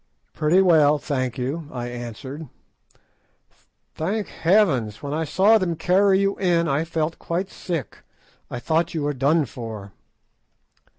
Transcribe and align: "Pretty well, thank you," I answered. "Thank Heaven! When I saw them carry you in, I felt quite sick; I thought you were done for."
"Pretty 0.33 0.63
well, 0.63 0.97
thank 0.97 1.37
you," 1.37 1.67
I 1.71 1.87
answered. 1.89 2.49
"Thank 3.93 4.29
Heaven! 4.29 4.89
When 4.99 5.13
I 5.13 5.25
saw 5.25 5.59
them 5.59 5.75
carry 5.75 6.17
you 6.19 6.35
in, 6.39 6.67
I 6.67 6.85
felt 6.85 7.19
quite 7.19 7.51
sick; 7.51 7.99
I 8.49 8.57
thought 8.57 8.95
you 8.95 9.03
were 9.03 9.13
done 9.13 9.45
for." 9.45 9.91